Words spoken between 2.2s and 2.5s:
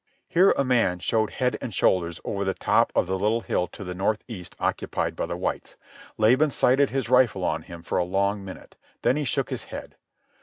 over